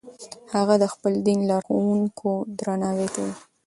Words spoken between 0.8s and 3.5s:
د خپل دین لارښوونکو درناوی کوي.